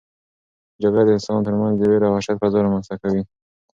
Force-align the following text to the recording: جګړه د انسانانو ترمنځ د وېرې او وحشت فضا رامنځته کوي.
جګړه 0.81 1.01
د 1.05 1.09
انسانانو 1.17 1.45
ترمنځ 1.47 1.75
د 1.77 1.81
وېرې 1.89 2.05
او 2.07 2.13
وحشت 2.13 2.37
فضا 2.41 2.59
رامنځته 2.61 2.95
کوي. 3.01 3.21